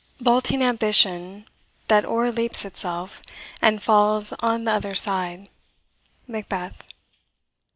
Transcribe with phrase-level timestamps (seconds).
[0.19, 1.47] Vaulting ambition,
[1.87, 3.21] that o'erleaps itself,
[3.61, 5.47] And falls on t'other side.
[6.27, 6.87] MACBETH.